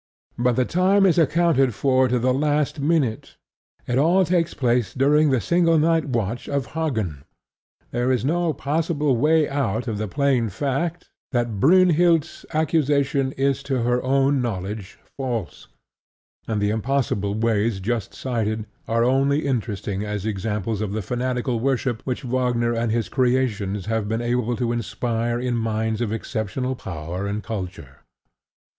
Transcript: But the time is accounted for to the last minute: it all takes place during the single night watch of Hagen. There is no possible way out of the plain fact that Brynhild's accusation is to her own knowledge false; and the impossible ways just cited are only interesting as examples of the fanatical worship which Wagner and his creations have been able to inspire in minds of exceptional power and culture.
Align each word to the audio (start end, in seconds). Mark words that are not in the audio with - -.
But 0.39 0.53
the 0.55 0.65
time 0.65 1.05
is 1.05 1.19
accounted 1.19 1.75
for 1.75 2.07
to 2.07 2.17
the 2.17 2.33
last 2.33 2.79
minute: 2.79 3.37
it 3.85 3.99
all 3.99 4.25
takes 4.25 4.55
place 4.55 4.95
during 4.95 5.29
the 5.29 5.39
single 5.39 5.77
night 5.77 6.05
watch 6.05 6.49
of 6.49 6.73
Hagen. 6.73 7.23
There 7.91 8.11
is 8.11 8.25
no 8.25 8.51
possible 8.51 9.15
way 9.15 9.47
out 9.47 9.87
of 9.87 9.99
the 9.99 10.07
plain 10.07 10.49
fact 10.49 11.11
that 11.31 11.59
Brynhild's 11.59 12.47
accusation 12.51 13.33
is 13.33 13.61
to 13.61 13.83
her 13.83 14.01
own 14.01 14.41
knowledge 14.41 14.97
false; 15.19 15.67
and 16.47 16.59
the 16.59 16.71
impossible 16.71 17.35
ways 17.35 17.79
just 17.79 18.15
cited 18.15 18.65
are 18.87 19.03
only 19.03 19.45
interesting 19.45 20.03
as 20.03 20.25
examples 20.25 20.81
of 20.81 20.93
the 20.93 21.03
fanatical 21.03 21.59
worship 21.59 22.01
which 22.05 22.23
Wagner 22.25 22.73
and 22.73 22.91
his 22.91 23.07
creations 23.07 23.85
have 23.85 24.07
been 24.09 24.19
able 24.23 24.55
to 24.55 24.71
inspire 24.71 25.39
in 25.39 25.53
minds 25.55 26.01
of 26.01 26.11
exceptional 26.11 26.73
power 26.75 27.27
and 27.27 27.43
culture. 27.43 27.97